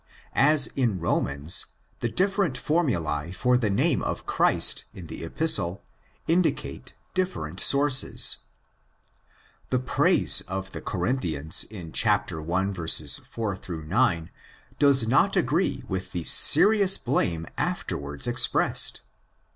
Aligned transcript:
As 0.33 0.65
in 0.65 0.99
Romans, 0.99 1.67
the 1.99 2.09
different 2.09 2.57
formuls 2.57 3.35
for 3.35 3.55
the 3.55 3.69
name 3.69 4.01
of 4.01 4.25
Christ 4.25 4.85
in 4.95 5.05
the 5.05 5.23
Epistle 5.23 5.83
indicate 6.27 6.95
different 7.13 7.59
sources. 7.59 8.37
The 9.69 9.77
praise 9.77 10.41
of 10.47 10.71
the 10.71 10.81
Corinthians 10.81 11.65
in 11.65 11.93
i. 12.03 12.23
4 12.71 13.55
9 13.69 14.31
does 14.79 15.07
not 15.07 15.37
agree 15.37 15.83
with 15.87 16.13
the 16.13 16.23
serious 16.23 16.97
blame 16.97 17.45
afterwards 17.55 18.25
expressed. 18.25 19.01